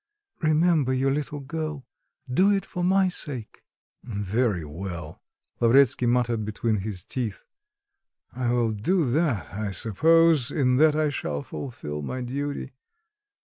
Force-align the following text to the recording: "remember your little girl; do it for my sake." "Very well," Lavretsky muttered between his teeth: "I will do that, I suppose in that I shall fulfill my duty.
"remember 0.41 0.91
your 0.91 1.11
little 1.11 1.39
girl; 1.41 1.85
do 2.27 2.49
it 2.51 2.65
for 2.65 2.83
my 2.83 3.07
sake." 3.07 3.61
"Very 4.03 4.65
well," 4.65 5.21
Lavretsky 5.59 6.07
muttered 6.07 6.43
between 6.43 6.77
his 6.77 7.03
teeth: 7.03 7.45
"I 8.33 8.51
will 8.51 8.71
do 8.71 9.05
that, 9.11 9.53
I 9.53 9.69
suppose 9.69 10.49
in 10.49 10.77
that 10.77 10.95
I 10.95 11.09
shall 11.09 11.43
fulfill 11.43 12.01
my 12.01 12.21
duty. 12.21 12.73